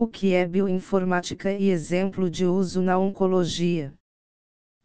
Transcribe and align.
O 0.00 0.06
que 0.06 0.32
é 0.32 0.46
bioinformática 0.46 1.50
e 1.52 1.70
exemplo 1.70 2.30
de 2.30 2.46
uso 2.46 2.80
na 2.80 2.96
oncologia? 2.96 3.92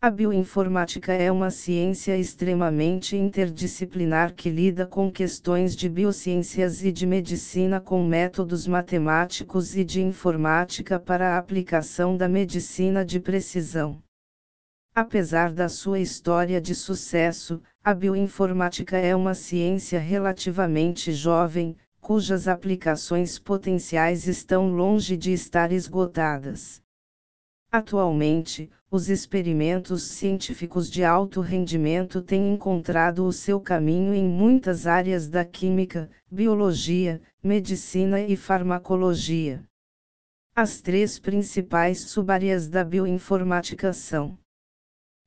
A 0.01 0.09
bioinformática 0.09 1.13
é 1.13 1.32
uma 1.32 1.51
ciência 1.51 2.17
extremamente 2.17 3.15
interdisciplinar 3.15 4.34
que 4.34 4.49
lida 4.49 4.88
com 4.88 5.12
questões 5.12 5.76
de 5.76 5.88
biociências 5.88 6.84
e 6.84 6.91
de 6.91 7.05
medicina 7.05 7.79
com 7.79 8.04
métodos 8.04 8.65
matemáticos 8.65 9.78
e 9.78 9.84
de 9.84 10.02
informática 10.02 10.99
para 10.99 11.36
a 11.36 11.38
aplicação 11.38 12.18
da 12.18 12.28
medicina 12.28 13.06
de 13.06 13.20
precisão. 13.20 14.02
Apesar 14.96 15.54
da 15.54 15.70
sua 15.70 16.00
história 16.00 16.59
de 16.59 16.73
sucesso, 16.73 17.62
a 17.84 17.94
bioinformática 17.94 18.98
é 18.98 19.16
uma 19.16 19.36
ciência 19.36 20.00
relativamente 20.00 21.12
jovem, 21.12 21.77
cujas 22.04 22.49
aplicações 22.49 23.40
potenciais 23.40 24.27
estão 24.27 24.67
longe 24.76 25.16
de 25.16 25.31
estar 25.31 25.72
esgotadas. 25.72 26.84
Atualmente, 27.71 28.70
os 28.91 29.07
experimentos 29.09 30.03
científicos 30.03 30.91
de 30.91 31.02
alto 31.05 31.39
rendimento 31.39 32.21
têm 32.21 32.53
encontrado 32.53 33.26
o 33.26 33.31
seu 33.31 33.57
caminho 33.57 34.13
em 34.13 34.27
muitas 34.27 34.85
áreas 34.85 35.29
da 35.29 35.45
química, 35.45 36.12
biologia, 36.29 37.21
medicina 37.41 38.20
e 38.20 38.35
farmacologia. 38.35 39.63
As 40.54 40.81
três 40.81 41.17
principais 41.17 42.01
subáreas 42.01 42.67
da 42.67 42.84
bioinformática 42.84 43.93
são: 43.93 44.38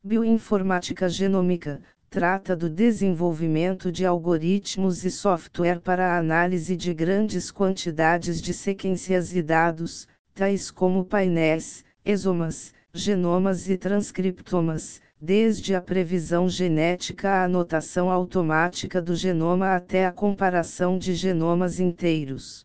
Bioinformática 0.04 1.08
genômica, 1.08 1.82
trata 2.16 2.56
do 2.56 2.70
desenvolvimento 2.70 3.92
de 3.92 4.06
algoritmos 4.06 5.04
e 5.04 5.10
software 5.10 5.80
para 5.80 6.14
a 6.14 6.18
análise 6.18 6.74
de 6.74 6.94
grandes 6.94 7.50
quantidades 7.50 8.40
de 8.40 8.54
sequências 8.54 9.36
e 9.36 9.42
dados, 9.42 10.08
tais 10.34 10.70
como 10.70 11.04
painéis, 11.04 11.84
exomas, 12.02 12.72
genomas 12.90 13.68
e 13.68 13.76
transcriptomas, 13.76 14.98
desde 15.20 15.74
a 15.74 15.80
previsão 15.82 16.48
genética 16.48 17.28
à 17.28 17.44
anotação 17.44 18.10
automática 18.10 19.02
do 19.02 19.14
genoma 19.14 19.76
até 19.76 20.06
a 20.06 20.10
comparação 20.10 20.98
de 20.98 21.14
genomas 21.14 21.78
inteiros. 21.78 22.64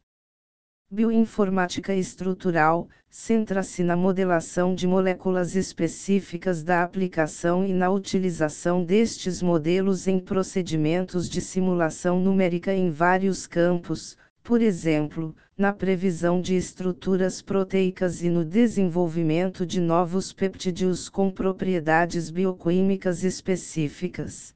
Bioinformática 0.94 1.96
estrutural 1.96 2.90
centra-se 3.10 3.82
na 3.82 3.96
modelação 3.96 4.76
de 4.76 4.86
moléculas 4.86 5.56
específicas 5.56 6.64
da 6.64 6.84
aplicação 6.84 7.66
e 7.66 7.72
na 7.72 7.90
utilização 7.90 8.84
destes 8.84 9.42
modelos 9.42 10.06
em 10.06 10.20
procedimentos 10.20 11.30
de 11.30 11.40
simulação 11.40 12.20
numérica 12.20 12.74
em 12.74 12.92
vários 12.92 13.48
campos, 13.48 14.18
por 14.44 14.62
exemplo, 14.62 15.34
na 15.58 15.72
previsão 15.72 16.42
de 16.42 16.58
estruturas 16.58 17.42
proteicas 17.42 18.22
e 18.22 18.30
no 18.30 18.44
desenvolvimento 18.44 19.66
de 19.66 19.80
novos 19.80 20.34
peptídeos 20.34 21.08
com 21.08 21.32
propriedades 21.32 22.30
bioquímicas 22.30 23.24
específicas. 23.24 24.54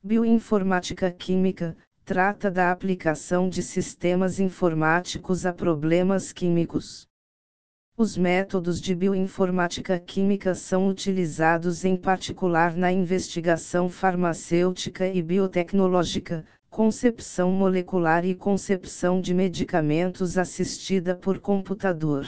Bioinformática 0.00 1.10
química 1.10 1.76
trata 2.10 2.50
da 2.50 2.72
aplicação 2.72 3.48
de 3.48 3.62
sistemas 3.62 4.40
informáticos 4.40 5.46
a 5.46 5.52
problemas 5.52 6.32
químicos. 6.32 7.06
Os 7.96 8.16
métodos 8.16 8.80
de 8.80 8.96
bioinformática 8.96 9.96
química 9.96 10.52
são 10.56 10.88
utilizados 10.88 11.84
em 11.84 11.96
particular 11.96 12.74
na 12.74 12.90
investigação 12.90 13.88
farmacêutica 13.88 15.06
e 15.06 15.22
biotecnológica, 15.22 16.44
concepção 16.68 17.52
molecular 17.52 18.24
e 18.24 18.34
concepção 18.34 19.20
de 19.20 19.32
medicamentos 19.32 20.36
assistida 20.36 21.14
por 21.14 21.38
computador. 21.38 22.26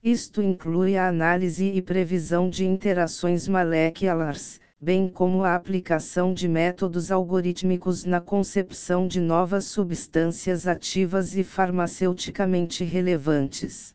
Isto 0.00 0.40
inclui 0.40 0.96
a 0.96 1.08
análise 1.08 1.64
e 1.64 1.82
previsão 1.82 2.48
de 2.48 2.64
interações 2.64 3.48
moleculares 3.48 4.60
bem 4.80 5.08
como 5.08 5.42
a 5.42 5.56
aplicação 5.56 6.32
de 6.32 6.46
métodos 6.46 7.10
algorítmicos 7.10 8.04
na 8.04 8.20
concepção 8.20 9.08
de 9.08 9.20
novas 9.20 9.64
substâncias 9.64 10.68
ativas 10.68 11.36
e 11.36 11.42
farmaceuticamente 11.42 12.84
relevantes. 12.84 13.92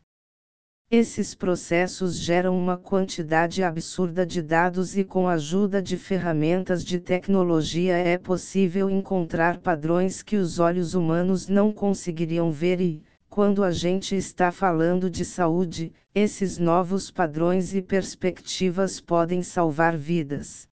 Esses 0.90 1.34
processos 1.34 2.18
geram 2.18 2.56
uma 2.56 2.76
quantidade 2.76 3.62
absurda 3.62 4.26
de 4.26 4.42
dados 4.42 4.94
e, 4.94 5.02
com 5.02 5.26
a 5.26 5.32
ajuda 5.32 5.80
de 5.80 5.96
ferramentas 5.96 6.84
de 6.84 7.00
tecnologia, 7.00 7.96
é 7.96 8.18
possível 8.18 8.90
encontrar 8.90 9.58
padrões 9.58 10.22
que 10.22 10.36
os 10.36 10.58
olhos 10.58 10.92
humanos 10.94 11.48
não 11.48 11.72
conseguiriam 11.72 12.52
ver 12.52 12.80
e, 12.82 13.02
quando 13.30 13.64
a 13.64 13.72
gente 13.72 14.14
está 14.14 14.52
falando 14.52 15.08
de 15.10 15.24
saúde, 15.24 15.92
esses 16.14 16.58
novos 16.58 17.10
padrões 17.10 17.74
e 17.74 17.80
perspectivas 17.80 19.00
podem 19.00 19.42
salvar 19.42 19.96
vidas. 19.96 20.68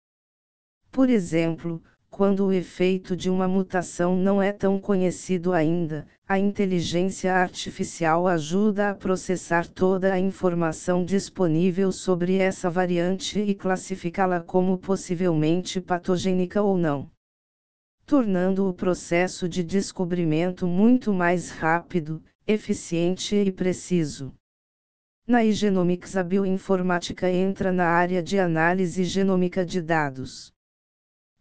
Por 0.92 1.08
exemplo, 1.08 1.82
quando 2.10 2.44
o 2.44 2.53
efeito 2.53 3.16
de 3.16 3.30
uma 3.30 3.48
mutação 3.48 4.14
não 4.14 4.42
é 4.42 4.53
tão 4.53 4.78
conhecido 4.78 5.54
ainda, 5.54 6.06
a 6.28 6.38
inteligência 6.38 7.32
artificial 7.34 8.28
ajuda 8.28 8.91
a 8.91 8.94
processar 8.94 9.66
toda 9.66 10.12
a 10.12 10.20
informação 10.20 11.03
disponível 11.03 11.91
sobre 11.91 12.36
essa 12.36 12.69
variante 12.69 13.41
e 13.41 13.54
classificá-la 13.54 14.41
como 14.41 14.76
possivelmente 14.76 15.80
patogênica 15.80 16.60
ou 16.60 16.76
não. 16.76 17.10
Tornando 18.04 18.69
o 18.69 18.74
processo 18.74 19.48
de 19.48 19.64
descobrimento 19.64 20.66
muito 20.66 21.10
mais 21.10 21.50
rápido, 21.50 22.22
eficiente 22.47 23.34
e 23.34 23.50
preciso. 23.50 24.34
Na 25.26 25.42
Igenomics, 25.42 26.19
a 26.19 26.22
bioinformática 26.22 27.30
entra 27.30 27.72
na 27.72 27.86
área 27.86 28.22
de 28.22 28.38
análise 28.38 29.04
genômica 29.04 29.64
de 29.64 29.80
dados. 29.80 30.52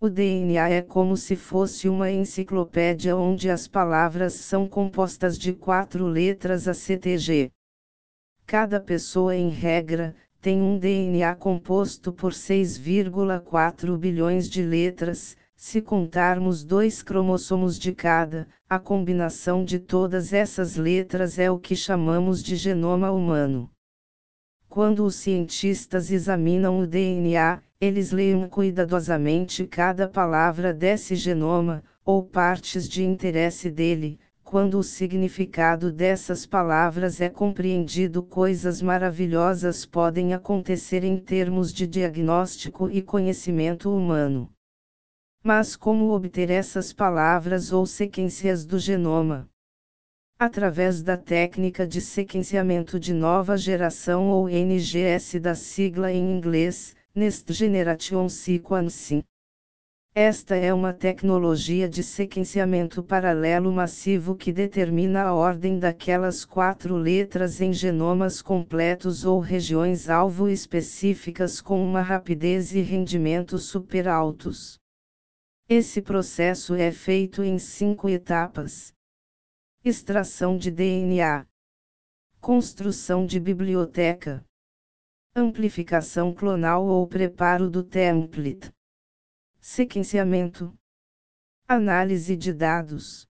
O 0.03 0.09
DNA 0.09 0.67
é 0.67 0.81
como 0.81 1.15
se 1.15 1.35
fosse 1.35 1.87
uma 1.87 2.09
enciclopédia 2.09 3.15
onde 3.15 3.51
as 3.51 3.67
palavras 3.67 4.33
são 4.33 4.67
compostas 4.67 5.37
de 5.37 5.53
quatro 5.53 6.07
letras 6.07 6.67
ACTG. 6.67 7.51
Cada 8.47 8.79
pessoa, 8.79 9.35
em 9.35 9.49
regra, 9.49 10.15
tem 10.41 10.59
um 10.59 10.79
DNA 10.79 11.35
composto 11.35 12.11
por 12.11 12.31
6,4 12.31 13.95
bilhões 13.95 14.49
de 14.49 14.63
letras, 14.63 15.37
se 15.55 15.79
contarmos 15.79 16.63
dois 16.63 17.03
cromossomos 17.03 17.77
de 17.77 17.93
cada, 17.93 18.47
a 18.67 18.79
combinação 18.79 19.63
de 19.63 19.77
todas 19.77 20.33
essas 20.33 20.77
letras 20.77 21.37
é 21.37 21.51
o 21.51 21.59
que 21.59 21.75
chamamos 21.75 22.41
de 22.41 22.55
genoma 22.55 23.11
humano. 23.11 23.69
Quando 24.67 25.05
os 25.05 25.13
cientistas 25.13 26.09
examinam 26.09 26.79
o 26.79 26.87
DNA, 26.87 27.61
eles 27.81 28.11
leem 28.11 28.47
cuidadosamente 28.47 29.65
cada 29.65 30.07
palavra 30.07 30.71
desse 30.71 31.15
genoma, 31.15 31.83
ou 32.05 32.23
partes 32.23 32.87
de 32.87 33.03
interesse 33.03 33.71
dele, 33.71 34.19
quando 34.43 34.77
o 34.77 34.83
significado 34.83 35.91
dessas 35.91 36.45
palavras 36.45 37.19
é 37.19 37.27
compreendido, 37.27 38.21
coisas 38.21 38.83
maravilhosas 38.83 39.83
podem 39.83 40.31
acontecer 40.31 41.03
em 41.03 41.17
termos 41.17 41.73
de 41.73 41.87
diagnóstico 41.87 42.87
e 42.87 43.01
conhecimento 43.01 43.89
humano. 43.89 44.51
Mas 45.43 45.75
como 45.75 46.11
obter 46.11 46.51
essas 46.51 46.93
palavras 46.93 47.73
ou 47.73 47.87
sequências 47.87 48.63
do 48.63 48.77
genoma? 48.77 49.49
Através 50.37 51.01
da 51.01 51.17
técnica 51.17 51.87
de 51.87 51.99
sequenciamento 51.99 52.99
de 52.99 53.11
nova 53.11 53.57
geração 53.57 54.29
ou 54.29 54.47
NGS 54.47 55.39
da 55.39 55.55
sigla 55.55 56.11
em 56.11 56.31
inglês, 56.31 56.95
Next 57.13 57.51
Generation 57.51 58.29
Sequencing. 58.29 59.21
Esta 60.15 60.55
é 60.55 60.73
uma 60.73 60.93
tecnologia 60.93 61.89
de 61.89 62.01
sequenciamento 62.03 63.03
paralelo 63.03 63.69
massivo 63.69 64.33
que 64.33 64.53
determina 64.53 65.23
a 65.23 65.33
ordem 65.33 65.77
daquelas 65.77 66.45
quatro 66.45 66.95
letras 66.95 67.59
em 67.59 67.73
genomas 67.73 68.41
completos 68.41 69.25
ou 69.25 69.41
regiões-alvo 69.41 70.47
específicas 70.47 71.59
com 71.59 71.83
uma 71.83 72.01
rapidez 72.01 72.73
e 72.73 72.79
rendimento 72.79 73.57
super 73.57 74.07
altos. 74.07 74.79
Esse 75.67 76.01
processo 76.01 76.75
é 76.75 76.93
feito 76.93 77.43
em 77.43 77.59
cinco 77.59 78.07
etapas: 78.07 78.93
extração 79.83 80.57
de 80.57 80.71
DNA, 80.71 81.45
construção 82.39 83.25
de 83.25 83.37
biblioteca 83.37 84.45
amplificação 85.33 86.33
clonal 86.33 86.85
ou 86.85 87.07
preparo 87.07 87.69
do 87.69 87.83
template, 87.83 88.69
sequenciamento, 89.61 90.77
análise 91.65 92.35
de 92.35 92.51
dados. 92.51 93.25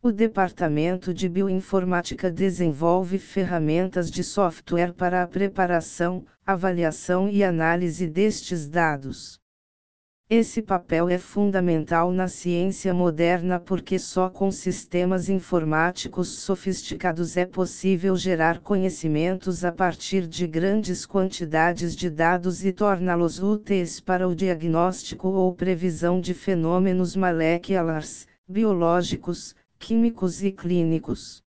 O 0.00 0.12
Departamento 0.12 1.12
de 1.12 1.28
Bioinformática 1.28 2.30
desenvolve 2.30 3.18
ferramentas 3.18 4.12
de 4.12 4.22
software 4.22 4.92
para 4.92 5.24
a 5.24 5.26
preparação, 5.26 6.24
avaliação 6.46 7.28
e 7.28 7.42
análise 7.42 8.06
destes 8.06 8.68
dados. 8.68 9.40
Esse 10.30 10.60
papel 10.60 11.08
é 11.08 11.16
fundamental 11.16 12.12
na 12.12 12.28
ciência 12.28 12.92
moderna 12.92 13.58
porque 13.58 13.98
só 13.98 14.28
com 14.28 14.50
sistemas 14.50 15.30
informáticos 15.30 16.28
sofisticados 16.28 17.38
é 17.38 17.46
possível 17.46 18.14
gerar 18.14 18.60
conhecimentos 18.60 19.64
a 19.64 19.72
partir 19.72 20.26
de 20.26 20.46
grandes 20.46 21.06
quantidades 21.06 21.96
de 21.96 22.10
dados 22.10 22.62
e 22.62 22.74
torná-los 22.74 23.42
úteis 23.42 24.00
para 24.00 24.28
o 24.28 24.34
diagnóstico 24.34 25.28
ou 25.28 25.54
previsão 25.54 26.20
de 26.20 26.34
fenômenos 26.34 27.16
moleculares, 27.16 28.26
biológicos, 28.46 29.56
químicos 29.78 30.44
e 30.44 30.52
clínicos. 30.52 31.42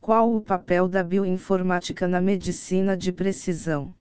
Qual 0.00 0.34
o 0.34 0.40
papel 0.40 0.88
da 0.88 1.04
bioinformática 1.04 2.08
na 2.08 2.22
medicina 2.22 2.96
de 2.96 3.12
precisão? 3.12 3.94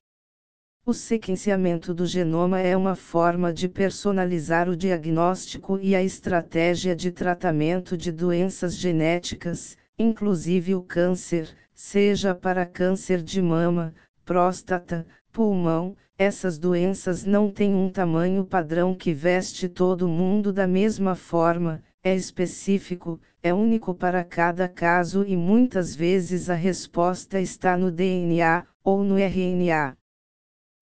O 0.83 0.93
sequenciamento 0.93 1.93
do 1.93 2.07
genoma 2.07 2.59
é 2.59 2.75
uma 2.75 2.95
forma 2.95 3.53
de 3.53 3.69
personalizar 3.69 4.67
o 4.67 4.75
diagnóstico 4.75 5.77
e 5.79 5.95
a 5.95 6.01
estratégia 6.01 6.95
de 6.95 7.11
tratamento 7.11 7.95
de 7.95 8.11
doenças 8.11 8.75
genéticas, 8.75 9.77
inclusive 9.97 10.73
o 10.73 10.81
câncer, 10.81 11.55
seja 11.71 12.33
para 12.33 12.65
câncer 12.65 13.21
de 13.21 13.39
mama, 13.43 13.93
próstata, 14.25 15.05
pulmão, 15.31 15.95
essas 16.17 16.57
doenças 16.57 17.23
não 17.25 17.51
têm 17.51 17.75
um 17.75 17.87
tamanho 17.87 18.43
padrão 18.43 18.95
que 18.95 19.13
veste 19.13 19.69
todo 19.69 20.07
mundo 20.07 20.51
da 20.51 20.65
mesma 20.65 21.13
forma, 21.13 21.83
é 22.03 22.15
específico, 22.15 23.21
é 23.43 23.53
único 23.53 23.93
para 23.93 24.23
cada 24.23 24.67
caso 24.67 25.23
e 25.27 25.37
muitas 25.37 25.95
vezes 25.95 26.49
a 26.49 26.55
resposta 26.55 27.39
está 27.39 27.77
no 27.77 27.91
DNA 27.91 28.65
ou 28.83 29.03
no 29.03 29.15
RNA. 29.19 29.95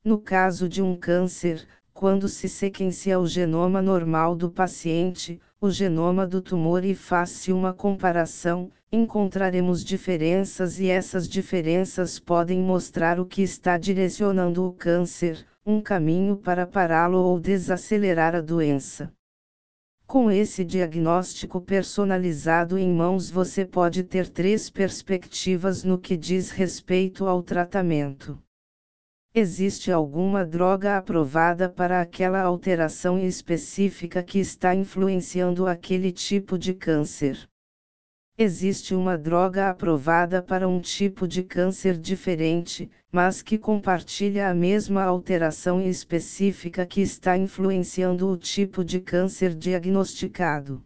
No 0.03 0.17
caso 0.17 0.69
de 0.69 0.81
um 0.81 0.95
câncer, 0.95 1.67
quando 1.93 2.29
se 2.29 2.47
sequencia 2.47 3.19
o 3.19 3.27
genoma 3.27 3.81
normal 3.81 4.33
do 4.33 4.49
paciente, 4.49 5.41
o 5.59 5.69
genoma 5.69 6.25
do 6.25 6.41
tumor 6.41 6.85
e 6.85 6.95
faz-se 6.95 7.51
uma 7.51 7.73
comparação, 7.73 8.71
encontraremos 8.89 9.83
diferenças 9.83 10.79
e 10.79 10.87
essas 10.87 11.27
diferenças 11.27 12.17
podem 12.17 12.61
mostrar 12.61 13.19
o 13.19 13.25
que 13.25 13.41
está 13.41 13.77
direcionando 13.77 14.65
o 14.65 14.71
câncer, 14.71 15.45
um 15.65 15.81
caminho 15.81 16.37
para 16.37 16.65
pará-lo 16.65 17.17
ou 17.17 17.37
desacelerar 17.37 18.33
a 18.33 18.41
doença. 18.41 19.11
Com 20.07 20.31
esse 20.31 20.63
diagnóstico 20.63 21.59
personalizado 21.59 22.77
em 22.77 22.89
mãos, 22.89 23.29
você 23.29 23.65
pode 23.65 24.03
ter 24.03 24.29
três 24.29 24.69
perspectivas 24.69 25.83
no 25.83 25.99
que 25.99 26.15
diz 26.15 26.51
respeito 26.51 27.27
ao 27.27 27.43
tratamento. 27.43 28.41
Existe 29.35 29.91
alguma 29.91 30.43
droga 30.43 30.97
aprovada 30.97 31.69
para 31.69 32.01
aquela 32.01 32.41
alteração 32.41 33.19
específica 33.19 34.23
que 34.23 34.39
está 34.39 34.73
influenciando 34.73 35.67
aquele 35.67 36.11
tipo 36.11 36.57
de 36.57 36.73
câncer? 36.73 37.47
Existe 38.35 38.95
uma 38.95 39.15
droga 39.15 39.69
aprovada 39.69 40.41
para 40.41 40.67
um 40.67 40.81
tipo 40.81 41.27
de 41.27 41.43
câncer 41.43 41.95
diferente, 41.95 42.89
mas 43.11 43.43
que 43.43 43.55
compartilha 43.55 44.49
a 44.49 44.53
mesma 44.55 45.03
alteração 45.03 45.79
específica 45.79 46.83
que 46.83 47.01
está 47.01 47.37
influenciando 47.37 48.27
o 48.27 48.35
tipo 48.35 48.83
de 48.83 48.99
câncer 48.99 49.53
diagnosticado. 49.53 50.83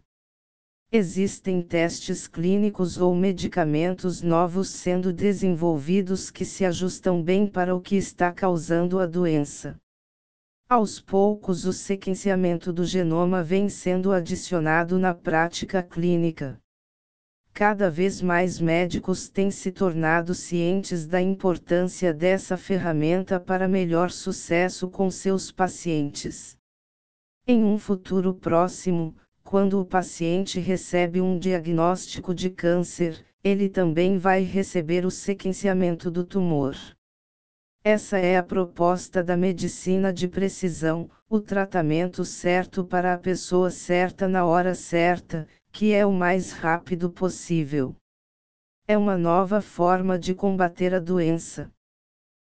Existem 0.96 1.60
testes 1.60 2.28
clínicos 2.28 2.98
ou 2.98 3.16
medicamentos 3.16 4.22
novos 4.22 4.68
sendo 4.68 5.12
desenvolvidos 5.12 6.30
que 6.30 6.44
se 6.44 6.64
ajustam 6.64 7.20
bem 7.20 7.48
para 7.48 7.74
o 7.74 7.80
que 7.80 7.96
está 7.96 8.30
causando 8.30 9.00
a 9.00 9.04
doença. 9.04 9.76
Aos 10.68 11.00
poucos, 11.00 11.64
o 11.64 11.72
sequenciamento 11.72 12.72
do 12.72 12.84
genoma 12.84 13.42
vem 13.42 13.68
sendo 13.68 14.12
adicionado 14.12 14.96
na 14.96 15.12
prática 15.12 15.82
clínica. 15.82 16.60
Cada 17.52 17.90
vez 17.90 18.22
mais 18.22 18.60
médicos 18.60 19.28
têm 19.28 19.50
se 19.50 19.72
tornado 19.72 20.32
cientes 20.32 21.08
da 21.08 21.20
importância 21.20 22.14
dessa 22.14 22.56
ferramenta 22.56 23.40
para 23.40 23.66
melhor 23.66 24.12
sucesso 24.12 24.88
com 24.88 25.10
seus 25.10 25.50
pacientes. 25.50 26.56
Em 27.48 27.64
um 27.64 27.80
futuro 27.80 28.32
próximo, 28.32 29.16
quando 29.44 29.78
o 29.80 29.84
paciente 29.84 30.58
recebe 30.58 31.20
um 31.20 31.38
diagnóstico 31.38 32.34
de 32.34 32.50
câncer, 32.50 33.24
ele 33.44 33.68
também 33.68 34.16
vai 34.16 34.42
receber 34.42 35.04
o 35.04 35.10
sequenciamento 35.10 36.10
do 36.10 36.24
tumor. 36.24 36.74
Essa 37.84 38.16
é 38.16 38.38
a 38.38 38.42
proposta 38.42 39.22
da 39.22 39.36
medicina 39.36 40.10
de 40.10 40.26
precisão, 40.26 41.10
o 41.28 41.38
tratamento 41.38 42.24
certo 42.24 42.82
para 42.82 43.12
a 43.12 43.18
pessoa 43.18 43.70
certa 43.70 44.26
na 44.26 44.46
hora 44.46 44.74
certa, 44.74 45.46
que 45.70 45.92
é 45.92 46.06
o 46.06 46.12
mais 46.12 46.52
rápido 46.52 47.10
possível. 47.10 47.94
É 48.88 48.96
uma 48.96 49.18
nova 49.18 49.60
forma 49.60 50.18
de 50.18 50.34
combater 50.34 50.94
a 50.94 50.98
doença. 50.98 51.70